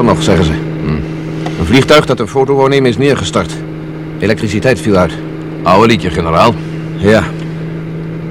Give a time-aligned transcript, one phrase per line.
[0.00, 0.52] er nog, zeggen ze.
[1.58, 3.52] Een vliegtuig dat een foto wou nemen is neergestart.
[4.18, 5.12] Elektriciteit viel uit.
[5.62, 6.54] Oude liedje, generaal.
[6.96, 7.22] Ja,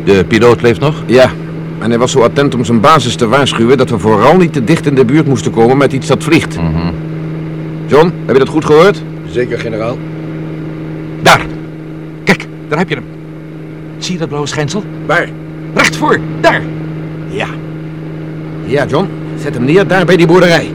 [0.03, 1.03] De piloot leeft nog?
[1.05, 1.31] ja.
[1.79, 4.63] En hij was zo attent om zijn basis te waarschuwen dat we vooral niet te
[4.63, 6.57] dicht in de buurt moesten komen met iets dat vliegt.
[7.87, 9.01] John, heb je dat goed gehoord?
[9.31, 9.97] Zeker, generaal.
[11.21, 11.41] Daar!
[12.23, 13.03] Kijk, daar heb je hem.
[13.97, 14.83] Zie je dat blauwe schijnsel?
[15.05, 15.29] Waar?
[15.73, 16.61] Recht voor, daar!
[17.29, 17.47] Ja.
[18.65, 19.07] Ja, John.
[19.41, 20.71] Zet hem neer daar bij die boerderij.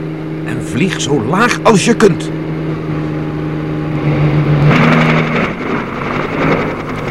[0.54, 2.30] En vlieg zo laag als je kunt.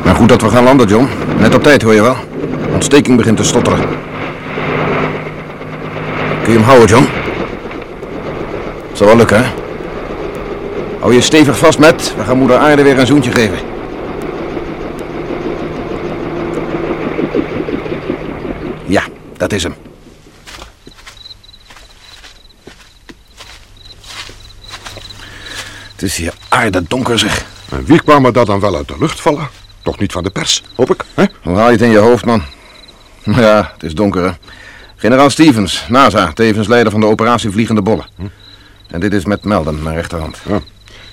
[0.03, 1.08] Maar goed dat we gaan landen, John.
[1.39, 2.16] Net op tijd, hoor je wel.
[2.73, 3.80] Ontsteking begint te stotteren.
[6.44, 7.05] Kun je hem houden, John?
[8.94, 9.49] Zal wel lukken, hè?
[10.99, 12.14] Hou je stevig vast met.
[12.17, 13.58] We gaan moeder aarde weer een zoentje geven.
[18.86, 19.03] Ja,
[19.38, 19.73] dat is hem.
[26.03, 27.45] Het is hier aardedonker, zeg.
[27.69, 29.49] En wie kwam er dat dan wel uit de lucht vallen?
[29.81, 31.25] Toch niet van de pers, hoop ik, hè?
[31.41, 32.43] Hoe haal je het in je hoofd, man?
[33.23, 34.31] Ja, het is donker, hè?
[34.95, 38.05] Generaal Stevens, NASA, tevens leider van de operatie Vliegende Bollen.
[38.87, 40.37] En dit is met Melden, mijn rechterhand.
[40.47, 40.59] Ja.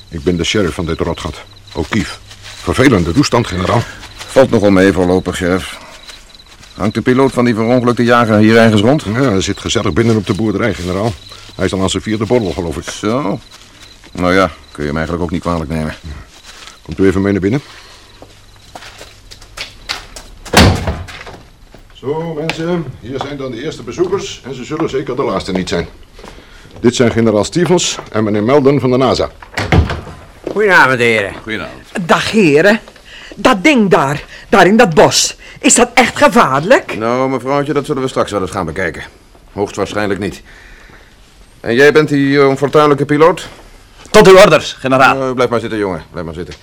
[0.08, 1.42] Ik ben de sheriff van dit rotgat.
[1.72, 2.16] O'Keefe.
[2.40, 3.82] Vervelende toestand, generaal.
[4.14, 5.78] Valt nogal mee voorlopig, chef.
[6.74, 9.02] Hangt de piloot van die verongelukte jager hier ergens rond?
[9.02, 11.12] Ja, hij zit gezellig binnen op de boerderij, generaal.
[11.54, 12.90] Hij is dan aan zijn vierde borrel, geloof ik.
[12.90, 13.40] Zo.
[14.12, 15.94] Nou ja, kun je hem eigenlijk ook niet kwalijk nemen.
[16.82, 17.60] Komt u even mee naar binnen.
[21.92, 22.84] Zo, mensen.
[23.00, 24.42] Hier zijn dan de eerste bezoekers.
[24.44, 25.88] En ze zullen zeker de laatste niet zijn.
[26.80, 29.30] Dit zijn generaal Stevens en meneer Melden van de NASA.
[30.50, 31.34] Goedenavond, heren.
[31.42, 31.82] Goedenavond.
[32.00, 32.80] Dag heren.
[33.36, 35.36] Dat ding daar, daar in dat bos.
[35.58, 36.96] Is dat echt gevaarlijk?
[36.96, 39.02] Nou, mevrouwtje, dat zullen we straks wel eens gaan bekijken.
[39.52, 40.42] Hoogstwaarschijnlijk niet.
[41.60, 43.48] En jij bent die eh, onfortuinlijke piloot?
[44.10, 45.22] Tot uw orders, generaal.
[45.22, 46.02] Eh, blijf maar zitten, jongen.
[46.10, 46.54] Blijf maar zitten.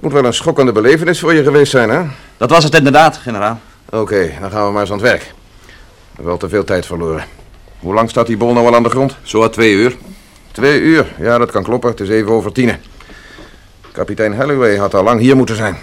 [0.00, 2.02] Moet wel een schokkende belevenis voor je geweest zijn, hè?
[2.36, 3.60] Dat was het inderdaad, generaal.
[3.90, 5.22] Oké, dan gaan we maar eens aan het werk.
[5.22, 5.72] We
[6.06, 7.24] hebben wel te veel tijd verloren.
[7.78, 9.16] Hoe lang staat die bol nou al aan de grond?
[9.22, 9.96] Zo wat twee uur.
[10.52, 11.06] Twee uur.
[11.18, 11.90] Ja, dat kan kloppen.
[11.90, 12.80] Het is even over tienen.
[13.92, 15.78] Kapitein Halloway had al lang hier moeten zijn.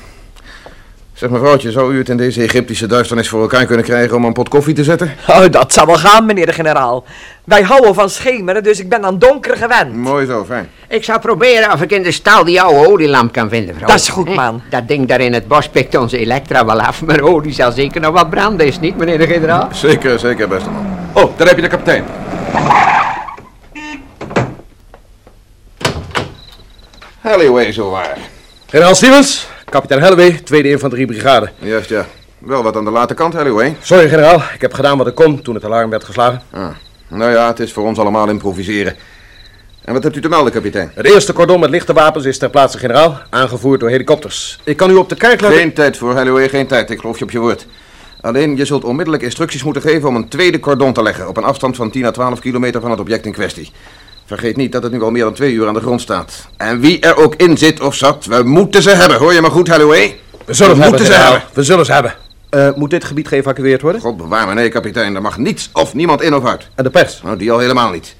[1.24, 4.34] Zeg mevrouwtje, zou u het in deze Egyptische duisternis voor elkaar kunnen krijgen om een
[4.34, 5.14] pot koffie te zetten?
[5.28, 7.04] Oh, dat zal wel gaan, meneer de generaal.
[7.44, 9.96] Wij houden van schemeren, dus ik ben aan donker gewend.
[9.96, 10.70] Mooi zo, fijn.
[10.88, 13.88] Ik zal proberen of ik in de stal die oude olielamp kan vinden, vrouw.
[13.88, 14.62] Dat is goed, man.
[14.70, 18.02] Dat ding daar in het bos pikt onze elektra wel af, maar olie zal zeker
[18.02, 19.70] nog wat branden, is niet, meneer de generaal?
[19.72, 20.86] Zeker, zeker, beste man.
[21.14, 22.04] Oh, daar heb je de kapitein.
[27.20, 28.18] Halloway, zo waar.
[28.66, 31.50] Generaal Stevens, kapitein Halloway, tweede infanteriebrigade.
[31.60, 32.06] Juist, ja.
[32.38, 33.76] Wel wat aan de late kant, Halloway.
[33.82, 34.42] Sorry, generaal.
[34.54, 36.42] Ik heb gedaan wat ik kon toen het alarm werd geslagen.
[36.52, 36.68] Ah.
[37.08, 38.96] Nou ja, het is voor ons allemaal improviseren.
[39.86, 40.92] En wat hebt u te melden, kapitein?
[40.96, 43.22] Het eerste cordon met lichte wapens is ter plaatse, generaal.
[43.30, 44.60] Aangevoerd door helikopters.
[44.64, 45.58] Ik kan u op de kaart laten...
[45.58, 46.90] Geen tijd voor Halloway, geen tijd.
[46.90, 47.68] Ik geloof je op je woord.
[48.22, 51.28] Alleen, je zult onmiddellijk instructies moeten geven om een tweede cordon te leggen...
[51.28, 53.72] op een afstand van 10 à 12 kilometer van het object in kwestie.
[54.26, 56.48] Vergeet niet dat het nu al meer dan twee uur aan de grond staat.
[56.58, 59.18] En wie er ook in zit of zat, we moeten ze hebben.
[59.18, 60.20] Hoor je me goed, Halloway?
[60.46, 61.44] We zullen we ze hebben, moeten ze hebben.
[61.54, 62.16] We zullen ze hebben.
[62.50, 64.02] Eh, moet dit gebied geëvacueerd worden?
[64.02, 65.16] God bewaar me, nee, kapitein.
[65.16, 66.70] Er mag niets of niemand in of uit.
[66.76, 67.22] En de pers?
[67.22, 68.16] Nou, die al helemaal niet.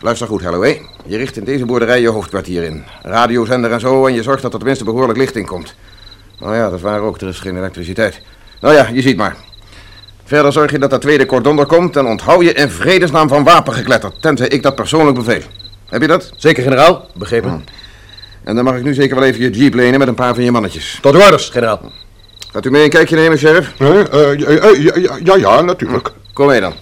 [0.00, 0.82] Luister goed, Halloway.
[1.06, 2.84] Je richt in deze boerderij je hoofdkwartier in.
[3.02, 5.74] Radiozender en zo, en je zorgt dat er tenminste behoorlijk licht in komt.
[6.38, 7.20] Nou ja, dat is waar ook.
[7.20, 8.20] Er is geen elektriciteit.
[8.60, 9.36] Nou ja, je ziet maar.
[10.26, 13.44] Verder zorg je dat dat tweede cordon er komt en onthoud je in vredesnaam van
[13.44, 15.40] wapengekletterd, tenzij ik dat persoonlijk beveel.
[15.88, 16.32] Heb je dat?
[16.36, 17.06] Zeker, generaal.
[17.14, 17.64] Begrepen.
[18.44, 20.44] En dan mag ik nu zeker wel even je jeep lenen met een paar van
[20.44, 20.98] je mannetjes.
[21.02, 21.80] Tot orders, generaal.
[22.52, 23.80] Gaat u mee een kijkje nemen, sheriff?
[23.80, 26.12] Eh, eh, ja, ja, ja, ja, ja, ja, natuurlijk.
[26.32, 26.72] Kom mee dan.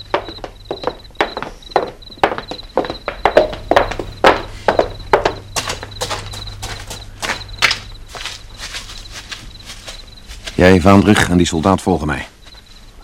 [10.55, 12.27] Jij, Vaandrig, en die soldaat volgen mij.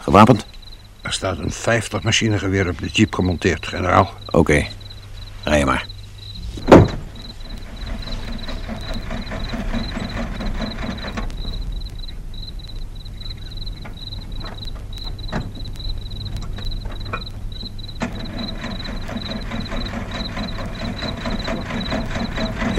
[0.00, 0.46] Gewapend?
[1.02, 4.14] Er staat een 50 machinegeweer op de jeep gemonteerd, generaal.
[4.30, 4.66] Oké.
[5.44, 5.86] Rij je maar.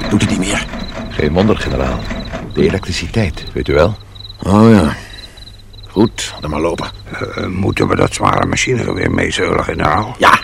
[0.10, 0.66] Doet het niet meer.
[1.10, 2.00] Geen wonder, generaal.
[2.54, 3.96] De elektriciteit, weet u wel.
[4.44, 4.96] Oh ja.
[5.92, 6.90] Goed, dan maar lopen.
[7.12, 10.16] Eh, moeten we dat zware machinegeweer meezeulen, generaal?
[10.18, 10.40] Ja.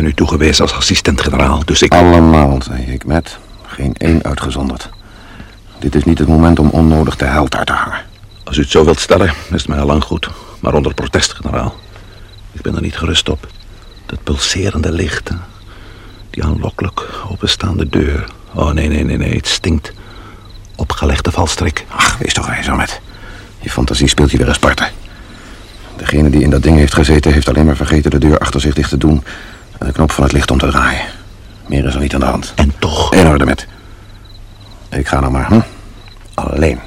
[0.00, 1.92] Ben u toegewezen als assistent-generaal, dus ik...
[1.92, 3.38] Allemaal, zei ik met.
[3.66, 4.88] Geen één uitgezonderd.
[5.78, 8.00] Dit is niet het moment om onnodig de held uit te hangen.
[8.44, 10.30] Als u het zo wilt stellen, is het mij al lang goed.
[10.60, 11.74] Maar onder protest, generaal.
[12.52, 13.46] Ik ben er niet gerust op.
[14.06, 15.30] Dat pulserende licht.
[16.30, 18.24] Die aanlokkelijk openstaande deur.
[18.54, 19.36] Oh, nee, nee, nee, nee.
[19.36, 19.92] Het stinkt.
[20.76, 21.84] Opgelegde valstrik.
[21.88, 23.00] Ach, wees toch wijzer met.
[23.58, 24.88] Je fantasie speelt je weer een Sparta.
[25.96, 27.32] Degene die in dat ding heeft gezeten...
[27.32, 29.22] heeft alleen maar vergeten de deur achter zich dicht te doen...
[29.80, 31.06] en de knop van het licht om te draaien.
[31.66, 32.52] Meer is er niet aan de hand.
[32.56, 33.14] En toch...
[33.14, 33.66] In orde met.
[34.90, 35.60] Ik ga nou maar, hm?
[36.34, 36.80] Alleen.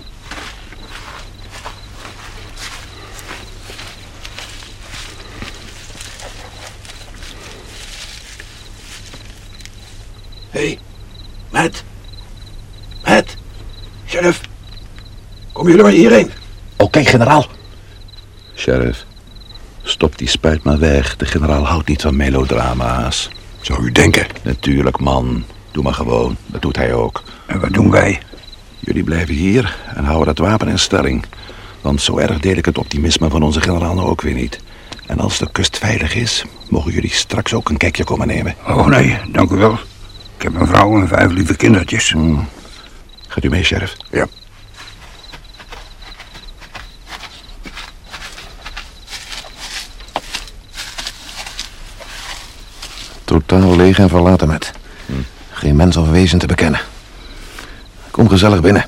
[10.49, 10.79] Hé, hey,
[11.51, 11.83] Matt.
[13.05, 13.35] Matt.
[14.07, 14.41] Sheriff.
[15.51, 16.31] Kom jullie maar hierheen.
[16.77, 17.45] Oké, generaal.
[18.55, 19.05] Sheriff,
[20.03, 21.17] stop die spuit maar weg.
[21.17, 23.29] De generaal houdt niet van melodrama's.
[23.61, 24.25] Zou u denken?
[24.43, 25.43] Natuurlijk, man.
[25.71, 26.37] Doe maar gewoon.
[26.45, 27.23] Dat doet hij ook.
[27.45, 28.19] En wat doen wij?
[28.79, 31.25] Jullie blijven hier en houden dat wapen in stelling.
[31.81, 34.59] Want zo erg deel ik het optimisme van onze generaal nou ook weer niet.
[35.05, 38.55] En als de kust veilig is, mogen jullie straks ook een kijkje komen nemen.
[38.67, 39.73] Oh nee, dank u wel.
[40.37, 42.15] Ik heb een vrouw en vijf lieve kindertjes.
[43.27, 43.95] Gaat u mee, sheriff?
[44.11, 44.27] Ja.
[53.33, 54.71] Totaal leeg en verlaten met.
[55.51, 56.79] Geen mens of wezen te bekennen.
[58.11, 58.85] Kom gezellig binnen.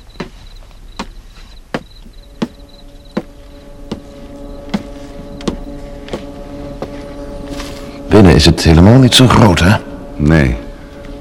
[8.09, 9.75] Binnen is het helemaal niet zo groot, hè?
[10.15, 10.55] Nee.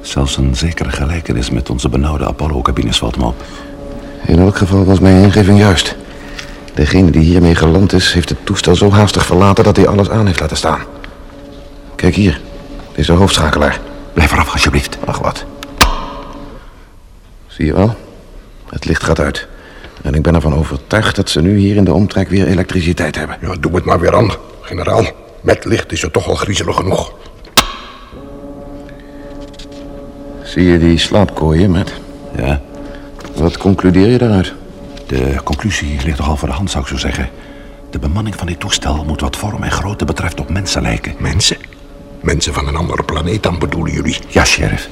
[0.01, 3.45] Zelfs een zekere gelijkenis met onze benauwde Apollo-cabines valt me op.
[4.27, 5.97] In elk geval was mijn ingeving juist.
[6.75, 10.27] Degene die hiermee geland is, heeft het toestel zo haastig verlaten dat hij alles aan
[10.27, 10.81] heeft laten staan.
[11.95, 12.41] Kijk hier,
[12.95, 13.81] deze hoofdschakelaar.
[14.13, 14.99] Blijf eraf, alsjeblieft.
[15.05, 15.45] Ach wat.
[17.47, 17.95] Zie je wel?
[18.69, 19.47] Het licht gaat uit.
[20.03, 23.37] En ik ben ervan overtuigd dat ze nu hier in de omtrek weer elektriciteit hebben.
[23.41, 24.31] Ja, doe het maar weer aan,
[24.61, 25.05] generaal.
[25.41, 27.13] Met licht is het toch al griezelig genoeg.
[30.43, 31.93] Zie je die slaapkooien, met?
[32.37, 32.61] Ja,
[33.37, 34.53] Wat concludeer je daaruit?
[35.07, 37.29] de conclusie ligt toch al voor de hand, zou ik zo zeggen.
[37.91, 41.15] De bemanning van dit toestel moet wat vorm en grootte betreft op mensen lijken.
[41.19, 41.57] Mensen?
[42.25, 44.19] Mensen van een andere planeet dan bedoelen jullie?
[44.29, 44.89] Ja, sheriff.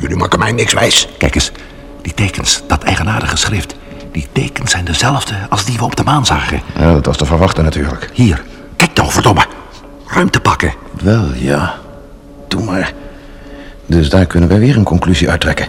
[0.00, 1.08] Jullie maken mij niks wijs.
[1.18, 1.52] Kijk eens,
[2.02, 3.74] die tekens, dat eigenaardige schrift.
[4.12, 6.60] Die tekens zijn dezelfde als die we op de maan zagen.
[6.78, 8.10] Ja, dat was te verwachten natuurlijk.
[8.12, 8.42] Hier,
[8.76, 9.46] kijk nou, verdomme.
[10.06, 10.74] Ruimte pakken.
[11.02, 11.74] Wel, ja.
[12.48, 12.92] Doe maar.
[13.86, 15.66] Dus daar kunnen wij weer een conclusie uittrekken.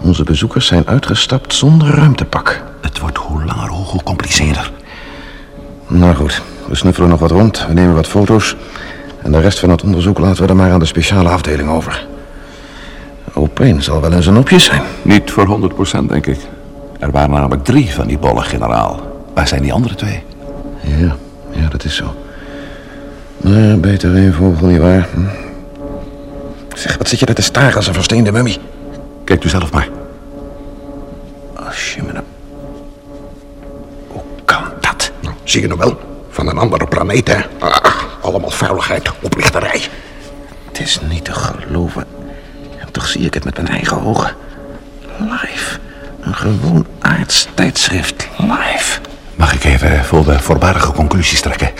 [0.00, 2.62] Onze bezoekers zijn uitgestapt zonder ruimtepak.
[2.80, 4.72] Het wordt hoe langer hoe gecompliceerder.
[5.86, 8.56] Nou goed, we snuffelen nog wat rond, we nemen wat foto's...
[9.28, 12.06] en de rest van het onderzoek laten we dan maar aan de speciale afdeling over.
[13.32, 14.82] Opeen zal wel in zijn nopjes zijn.
[15.02, 15.70] Niet voor
[16.02, 16.38] 100% denk ik.
[16.98, 19.00] Er waren namelijk drie van die bollen, generaal.
[19.34, 20.22] Waar zijn die andere twee?
[20.82, 21.16] Ja,
[21.50, 22.14] ja, dat is zo.
[23.36, 25.08] Maar beter één vogel, nietwaar?
[25.14, 25.20] Hm.
[26.74, 28.58] Zeg, wat zit je daar te staren als een versteende mummie?
[29.24, 29.88] Kijk u zelf maar.
[31.66, 32.24] Als je me nou...
[34.08, 35.12] Hoe kan dat?
[35.20, 35.98] Nou, zie je nou wel?
[36.30, 37.40] Van een andere planeet, hè?
[37.58, 37.97] Ah,
[38.30, 39.82] allemaal vuiligheid, oplichterij.
[40.68, 42.06] Het is niet te geloven.
[42.78, 44.34] En toch zie ik het met mijn eigen ogen.
[45.18, 45.78] Live.
[46.20, 48.28] Een gewoon aards tijdschrift.
[48.36, 49.00] Live.
[49.34, 51.70] Mag ik even voor de voorbarige conclusies trekken?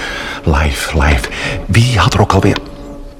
[0.44, 1.28] Live, live.
[1.66, 2.56] Wie had er ook alweer...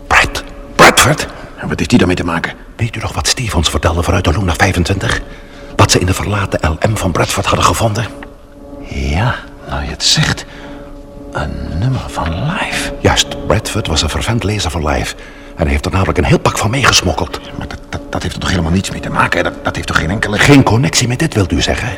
[0.07, 0.43] Brad.
[0.75, 1.27] Bradford.
[1.57, 2.53] En wat heeft die daarmee te maken?
[2.77, 5.21] Weet u nog wat Steve ons vertelde vanuit de Luna 25?
[5.77, 8.07] Wat ze in de verlaten LM van Bradford hadden gevonden?
[8.89, 9.35] Ja,
[9.69, 10.45] nou je het zegt.
[11.33, 12.93] Een nummer van Live.
[13.01, 15.15] Juist, Bradford was een fervent lezer van Live.
[15.57, 17.41] En hij heeft er namelijk een heel pak van meegesmokkeld.
[17.59, 19.45] Maar dat, dat, dat heeft er toch helemaal niets mee te maken?
[19.45, 20.39] Dat, dat heeft toch geen enkele...
[20.39, 21.89] Geen connectie met dit, wilt u zeggen?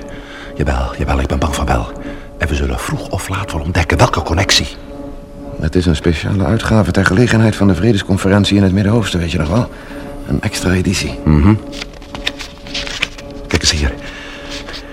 [0.56, 1.92] Jawel, jawel, ik ben bang van wel.
[2.38, 4.66] En we zullen vroeg of laat wel ontdekken welke connectie.
[5.60, 9.38] Het is een speciale uitgave ter gelegenheid van de vredesconferentie in het Midden-Oosten, weet je
[9.38, 9.70] nog wel?
[10.28, 11.18] Een extra editie.
[11.25, 11.89] Kijk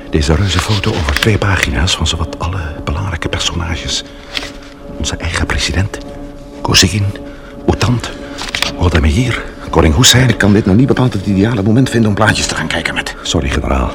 [0.10, 4.04] Deze reuze foto over twee pagina's van zowat alle belangrijke personages.
[4.98, 5.98] Onze eigen president,
[6.62, 7.06] Kozygin,
[7.68, 8.12] Oetant,
[8.78, 10.30] Oldemir, Koning Hussein.
[10.30, 12.94] Ik kan dit nou niet bepaald het ideale moment vinden om plaatjes te gaan kijken
[12.94, 13.16] met.
[13.22, 13.92] Sorry, generaal.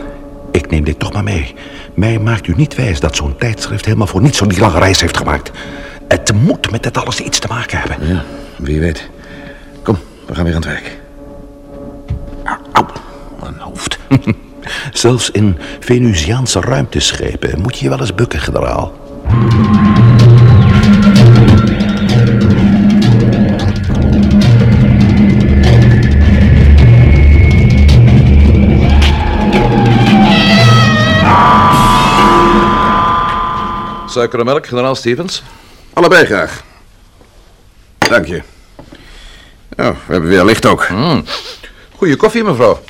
[0.50, 1.54] Ik neem dit toch maar mee.
[1.94, 5.00] Mij maakt u niet wijs dat zo'n tijdschrift helemaal voor niets zo'n die lange reis
[5.00, 5.50] heeft gemaakt.
[6.08, 8.08] Het moet met dit alles iets te maken hebben.
[8.08, 8.24] Ja,
[8.56, 9.10] wie weet.
[9.82, 10.98] Kom, we gaan weer aan het werk.
[12.72, 12.86] Au,
[13.40, 13.98] mijn hoofd.
[14.92, 19.00] Zelfs in Venusiaanse ruimteschepen moet je je wel eens bukken, generaal.
[34.06, 35.42] Suiker en melk, generaal Stevens?
[35.92, 36.62] Allebei graag.
[37.98, 38.42] Dank je.
[39.76, 40.88] Oh, we hebben weer licht ook.
[40.88, 41.24] Mm.
[41.96, 42.80] Goeie koffie, mevrouw.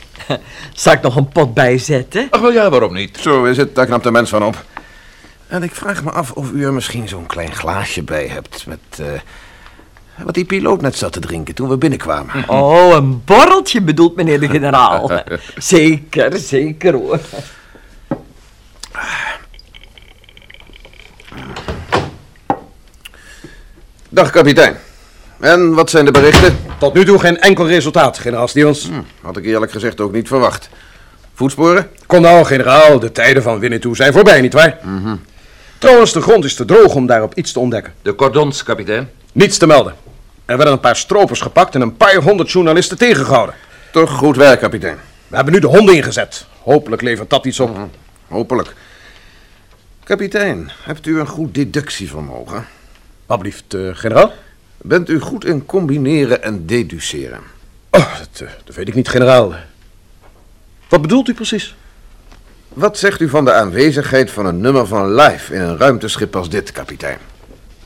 [0.74, 2.26] Zal ik nog een pot bijzetten?
[2.30, 3.18] Ach, wel ja, waarom niet?
[3.20, 4.64] Zo is het, daar knapt de mens van op.
[5.46, 8.78] En ik vraag me af of u er misschien zo'n klein glaasje bij hebt met...
[8.98, 9.06] eh,
[10.24, 12.44] wat die piloot net zat te drinken toen we binnenkwamen.
[12.48, 15.10] Oh, een borreltje bedoelt meneer de generaal.
[15.56, 17.20] zeker, zeker hoor.
[24.08, 24.76] Dag, kapitein.
[25.42, 26.56] En wat zijn de berichten?
[26.78, 28.90] Tot nu toe geen enkel resultaat, generaal Stevens.
[29.22, 30.68] Had ik eerlijk gezegd ook niet verwacht.
[31.34, 31.88] Voetsporen?
[32.06, 34.78] Kom nou, generaal, de tijden van winnen toe zijn voorbij, nietwaar?
[35.78, 37.92] Trouwens, de grond is te droog om daarop iets te ontdekken.
[38.02, 39.10] De cordons, kapitein.
[39.32, 39.94] Niets te melden.
[40.44, 43.54] Er werden een paar stropers gepakt en een paar honderd journalisten tegengehouden.
[43.92, 44.98] Toch goed werk, kapitein.
[45.28, 46.46] We hebben nu de honden ingezet.
[46.60, 47.76] Hopelijk levert dat iets op.
[48.28, 48.74] Hopelijk.
[50.04, 52.66] Kapitein, hebt u een goed deductievermogen?
[53.26, 54.32] Wat blieft, eh, generaal?
[54.84, 57.40] Bent u goed in combineren en deduceren?
[57.90, 59.54] Oh, dat, eh, dat weet ik niet, generaal.
[60.88, 61.74] Wat bedoelt u precies?
[62.68, 66.48] Wat zegt u van de aanwezigheid van een nummer van live in een ruimteschip als
[66.48, 67.18] dit, kapitein?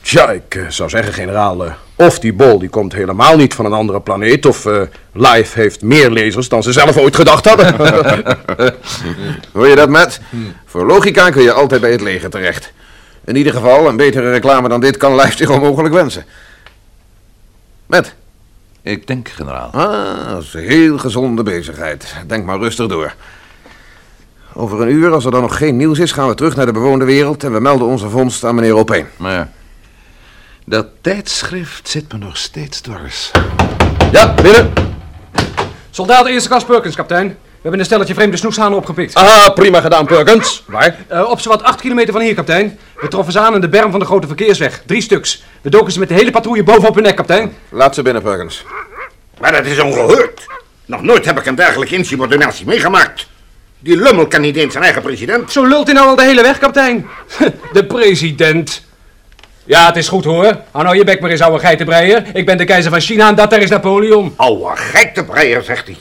[0.01, 3.65] Tja, ik eh, zou zeggen, generaal, eh, of die bol die komt helemaal niet van
[3.65, 4.81] een andere planeet, of eh
[5.13, 7.75] Life heeft meer lezers dan ze zelf ooit gedacht hadden.
[9.53, 10.19] Hoor je dat, Matt?
[10.65, 12.71] Voor logica kun je altijd bij het leger terecht.
[13.25, 16.25] In ieder geval, een betere reclame dan dit kan live zich onmogelijk wensen.
[17.87, 18.15] Matt?
[18.81, 19.69] Ik denk, generaal.
[19.71, 22.15] Ah, dat is een heel gezonde bezigheid.
[22.27, 23.13] Denk maar rustig door.
[24.53, 26.71] Over een uur, als er dan nog geen nieuws is, gaan we terug naar de
[26.71, 29.05] bewoonde wereld en we melden onze vondst aan meneer Opeen.
[29.17, 29.51] Maar ja.
[30.65, 33.31] Dat tijdschrift zit me nog steeds dwars.
[34.11, 34.73] ja, binnen.
[35.89, 37.37] Soldaat eerste klas Perkins, kapitein.
[37.57, 39.13] We hebben een stelletje vreemde snoeshanen opgepikt.
[39.13, 40.63] Ah, prima gedaan, Perkins.
[40.65, 40.95] Waar?
[41.07, 42.79] Eh, op zowat 8 kilometer van hier, kapitein.
[42.99, 44.81] We troffen ze aan in de berm van de grote verkeersweg.
[44.85, 45.43] Drie stuks.
[45.61, 47.55] We doken ze met de hele patrouille bovenop hun nek, kapitein.
[47.69, 48.65] Laat ze binnen, Perkins.
[49.39, 50.45] Maar dat is ongehoord.
[50.85, 53.27] Nog nooit heb ik een dergelijke insubordinatie meegemaakt.
[53.79, 55.51] Die lummel kan niet eens zijn eigen president.
[55.51, 57.07] Zo lult hij nou al de hele weg, kapitein.
[57.73, 58.85] De president.
[59.63, 60.57] Ja, het is goed hoor.
[60.71, 62.23] Hou nou je bek maar eens, ouwe geitenbreier.
[62.33, 64.33] Ik ben de keizer van China en dat daar is Napoleon.
[64.35, 65.97] Ouwe geitenbreier, zegt hij.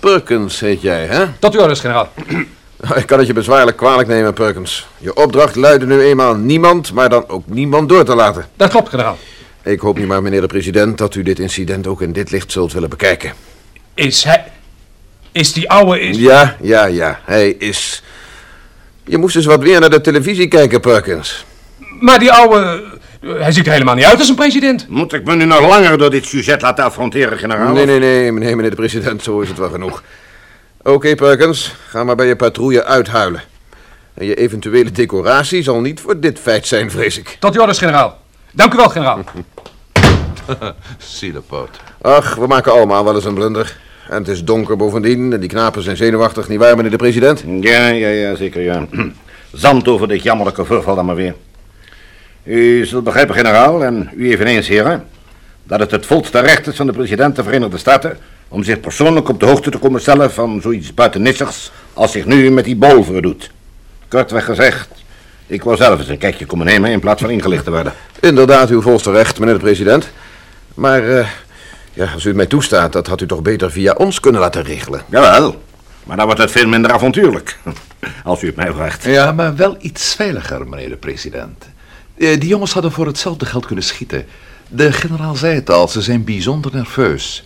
[0.00, 1.26] Perkins heet jij, hè?
[1.38, 2.12] Tot uw orders, generaal.
[2.96, 4.86] Ik kan het je bezwaarlijk kwalijk nemen, Perkins.
[4.98, 8.46] Je opdracht luidde nu eenmaal niemand, maar dan ook niemand door te laten.
[8.56, 9.18] Dat klopt, generaal.
[9.62, 12.52] Ik hoop niet maar, meneer de president, dat u dit incident ook in dit licht
[12.52, 13.32] zult willen bekijken.
[13.94, 14.44] Is hij...
[15.32, 16.00] Is die ouwe...
[16.00, 16.16] Is...
[16.16, 18.02] Ja, ja, ja, hij is...
[19.04, 21.44] Je moest eens wat weer naar de televisie kijken, Perkins.
[22.00, 22.84] Maar die ouwe...
[23.20, 24.88] Hij ziet er helemaal niet uit als een president.
[24.88, 27.72] Moet ik me nu nog langer door dit sujet laten affronteren, generaal?
[27.72, 30.02] Nee, nee, nee, nee, meneer de president, zo is het wel genoeg.
[30.82, 33.42] Oké, Perkins, ga maar bij je patrouille uithuilen.
[34.14, 37.36] En je eventuele decoratie zal niet voor dit feit zijn, vrees ik.
[37.40, 38.18] Tot uw orders, generaal.
[38.52, 39.24] Dank u wel, generaal.
[40.98, 41.80] Zielepoot.
[42.00, 43.78] Ach, we maken allemaal wel eens een blunder.
[44.08, 47.44] En het is donker bovendien en die knapen zijn zenuwachtig, nietwaar, meneer de president?
[47.60, 48.86] Ja, ja, ja, zeker, ja.
[49.52, 51.34] Zand over dit jammerlijke voorval dan maar weer.
[52.50, 55.04] U zult begrijpen, generaal, en u eveneens, heren,
[55.64, 59.28] dat het het volste recht is van de president der Verenigde Staten om zich persoonlijk
[59.28, 63.04] op de hoogte te komen stellen van zoiets buitennissigs als zich nu met die bol
[63.04, 63.50] voordoet.
[64.08, 64.88] Kortweg gezegd,
[65.46, 67.92] ik wou zelf eens een kijkje komen nemen in plaats van ingelicht te worden.
[68.20, 70.10] Inderdaad, uw volste recht, meneer de president.
[70.74, 71.26] Maar, eh,
[71.92, 74.62] ja, als u het mij toestaat, dat had u toch beter via ons kunnen laten
[74.62, 75.00] regelen.
[75.10, 75.62] Jawel,
[76.04, 77.58] maar dan wordt het veel minder avontuurlijk.
[78.24, 79.04] Als u het mij vraagt.
[79.04, 81.64] Ja, maar wel iets veiliger, meneer de president.
[82.20, 84.26] Eh, die jongens hadden voor hetzelfde geld kunnen schieten.
[84.68, 87.44] De generaal zei het al, ze zijn bijzonder nerveus.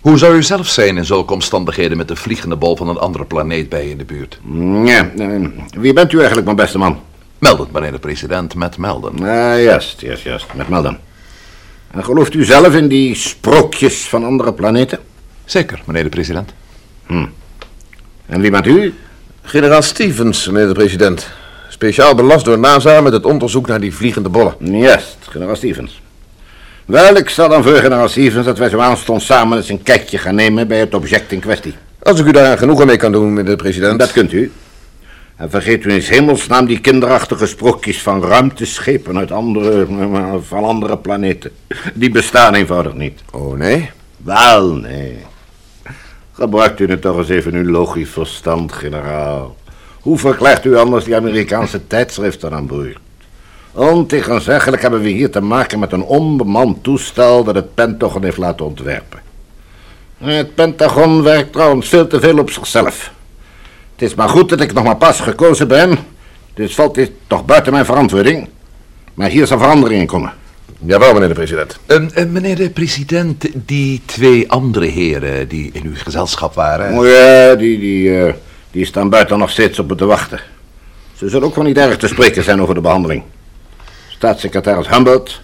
[0.00, 3.24] Hoe zou u zelf zijn in zulke omstandigheden met de vliegende bol van een andere
[3.24, 4.38] planeet bij je in de buurt?
[4.84, 7.00] Ja, eh, wie bent u eigenlijk, mijn beste man?
[7.38, 9.12] Meld het, meneer de president, met melden.
[9.12, 10.46] Ah, juist, juist, juist.
[10.54, 10.98] Met Melden.
[11.90, 14.98] En gelooft u zelf in die sprookjes van andere planeten?
[15.44, 16.52] Zeker, meneer de president.
[18.26, 18.94] En wie bent u?
[19.42, 21.30] Generaal Stevens, meneer de president.
[21.76, 24.54] Speciaal belast door NASA met het onderzoek naar die vliegende bollen.
[24.58, 26.00] Juist, generaal Stevens.
[26.84, 30.18] Wel, ik zal dan voor generaal Stevens dat wij zo aanstond samen eens een kijkje
[30.18, 31.74] gaan nemen bij het object in kwestie.
[32.02, 33.98] Als ik u daar genoegen mee kan doen, meneer de president.
[33.98, 34.52] Dat kunt u.
[35.36, 39.86] En vergeet u in hemelsnaam die kinderachtige sprookjes van ruimteschepen uit andere,
[40.42, 41.50] van andere planeten.
[41.94, 43.20] Die bestaan eenvoudig niet.
[43.32, 43.90] Oh, nee?
[44.16, 45.16] Wel, nee.
[46.32, 49.56] Gebruikt u nu toch eens even uw logisch verstand, generaal.
[50.06, 52.98] Hoe verklaart u anders die Amerikaanse tijdschriften aan boord?
[53.72, 58.66] Ontegenzeggelijk hebben we hier te maken met een onbemand toestel dat het Pentagon heeft laten
[58.66, 59.20] ontwerpen.
[60.18, 63.12] Het Pentagon werkt trouwens veel te veel op zichzelf.
[63.92, 65.98] Het is maar goed dat ik nog maar pas gekozen ben
[66.54, 68.48] Dit valt dit toch buiten mijn verantwoording.
[69.14, 70.32] Maar hier zal verandering in komen.
[70.78, 71.78] Jawel, meneer de president.
[71.86, 76.98] Ehm, eh, meneer de president, die twee andere heren die in uw gezelschap waren...
[76.98, 78.34] Oh ja, die, die, eh,
[78.76, 80.40] die staan buiten nog steeds op me te wachten.
[81.14, 83.22] Ze zullen ook wel niet erg te spreken zijn over de behandeling.
[84.08, 85.40] Staatssecretaris Humbert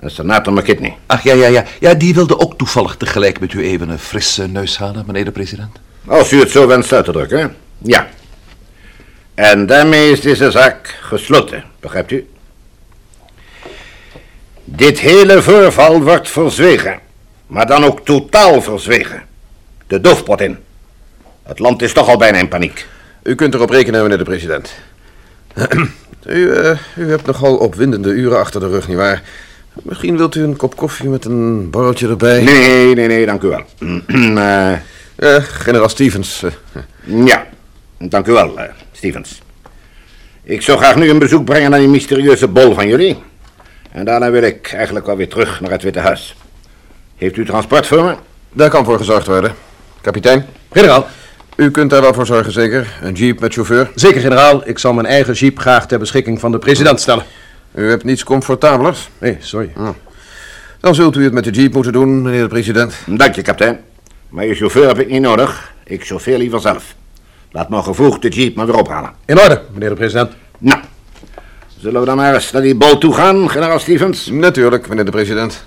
[0.00, 0.96] en senator McKitney.
[1.06, 1.64] Ach ja, ja, ja.
[1.80, 5.30] Ja, die wilde ook toevallig tegelijk met u even een frisse neus halen, meneer de
[5.30, 5.78] president.
[6.06, 7.46] Als u het zo wenst uit te drukken, hè?
[7.78, 8.08] Ja.
[9.34, 12.28] En daarmee is deze zaak gesloten, begrijpt u?
[14.64, 16.98] Dit hele voorval wordt verzwegen.
[17.46, 19.22] Maar dan ook totaal verzwegen.
[19.86, 20.64] De doofpot in.
[21.46, 22.86] Het land is toch al bijna in paniek.
[23.22, 24.74] U kunt erop rekenen, meneer de president.
[26.26, 29.22] u, eh, u hebt nogal opwindende uren achter de rug, nietwaar?
[29.82, 32.42] Misschien wilt u een kop koffie met een borreltje erbij?
[32.42, 33.64] Nee, nee, nee, dank u wel.
[35.16, 36.44] Eh, generaal Stevens.
[37.04, 37.46] ja,
[37.98, 38.58] dank u wel,
[38.92, 39.42] Stevens.
[40.42, 43.22] Ik zou graag nu een bezoek brengen aan die mysterieuze bol van jullie.
[43.92, 46.36] En daarna wil ik eigenlijk wel weer terug naar het Witte Huis.
[47.16, 48.14] Heeft u transport voor me?
[48.52, 49.54] daar kan voor gezorgd worden.
[50.00, 51.06] Kapitein, Generaal.
[51.56, 52.98] U kunt daar wel voor zorgen, zeker?
[53.02, 53.90] Een jeep met chauffeur?
[53.94, 54.68] Zeker, generaal.
[54.68, 57.24] Ik zal mijn eigen jeep graag ter beschikking van de president stellen.
[57.74, 59.08] U hebt niets comfortabelers?
[59.18, 59.72] Nee, sorry.
[60.80, 62.94] Dan zult u het met de jeep moeten doen, meneer de president.
[63.06, 63.80] Dank je, kapitein.
[64.28, 65.72] Maar je chauffeur heb ik niet nodig.
[65.84, 66.94] Ik chauffeer liever zelf.
[67.50, 69.10] Laat me gevoegd de jeep maar weer ophalen.
[69.24, 70.32] In orde, meneer de president.
[70.58, 70.80] Nou,
[71.78, 74.30] zullen we dan maar eens naar die bol toe gaan, generaal Stevens?
[74.30, 75.64] Natuurlijk, meneer de president.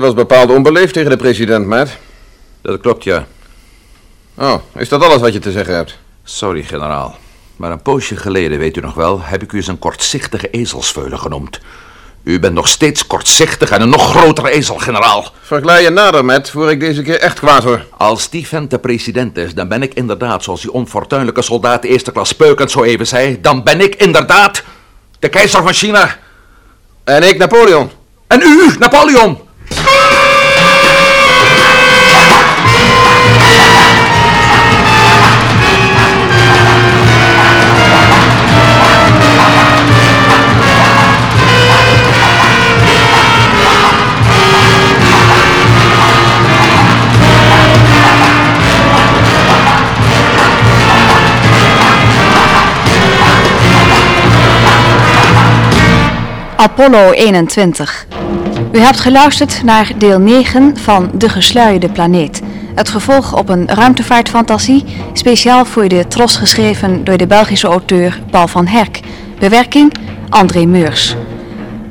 [0.00, 1.90] Je was bepaald onbeleefd tegen de president, Matt.
[2.62, 3.26] Dat klopt, ja.
[4.34, 5.98] Oh, is dat alles wat je te zeggen hebt?
[6.24, 7.18] Sorry, generaal.
[7.56, 11.18] Maar een poosje geleden, weet u nog wel, heb ik u eens een kortzichtige ezelsveulen
[11.18, 11.60] genoemd.
[12.22, 15.32] U bent nog steeds kortzichtig en een nog grotere ezel, generaal.
[15.40, 17.84] Verklaar je nader, Matt, voor ik deze keer echt kwaad word.
[17.96, 22.12] Als die vent de president is, dan ben ik inderdaad, zoals die onfortuinlijke soldaat eerste
[22.12, 24.62] klas Peukend zo even zei, dan ben ik inderdaad
[25.18, 26.18] de keizer van China.
[27.04, 27.90] En ik Napoleon.
[28.26, 29.48] En u, Napoleon!
[56.60, 58.06] Apollo 21.
[58.72, 62.42] U hebt geluisterd naar deel 9 van De Gesluierde Planeet.
[62.74, 68.48] Het gevolg op een ruimtevaartfantasie, speciaal voor de Tros geschreven door de Belgische auteur Paul
[68.48, 69.00] van Herk.
[69.38, 69.92] Bewerking
[70.28, 71.16] André Meurs.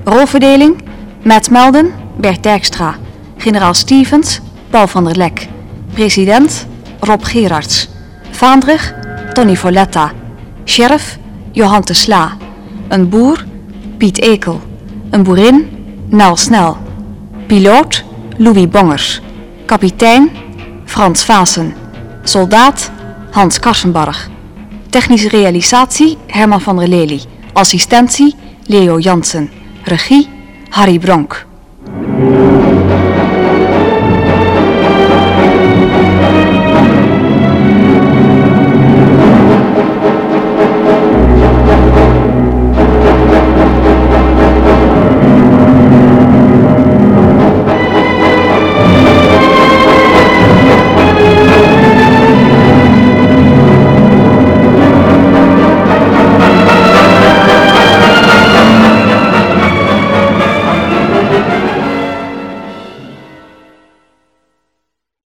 [0.04, 0.82] Rolverdeling
[1.24, 2.96] Matt Melden, Bert Dijkstra.
[3.38, 5.48] Generaal Stevens, Paul van der Lek.
[5.94, 6.68] President
[7.00, 7.90] Rob Gerards.
[8.32, 8.94] Vaandrig
[9.34, 10.12] Tony Voletta.
[10.66, 11.18] Sheriff
[11.52, 12.38] Johan de Sla.
[12.88, 13.48] Een boer
[14.00, 14.62] Piet Ekel.
[15.10, 15.70] Een boerin
[16.10, 16.78] Nel Snel.
[17.48, 18.04] Piloot
[18.38, 19.22] Louis Bongers.
[19.66, 20.32] Kapitein
[20.86, 21.74] Frans Vaassen.
[22.24, 22.92] Soldaat
[23.32, 24.30] Hans Karsenbarg.
[24.90, 27.22] Technische realisatie Herman van der Lely.
[27.54, 28.36] Assistentie
[28.66, 29.50] Leo Jansen.
[29.84, 30.30] Regie
[30.70, 31.49] Harry Bronk.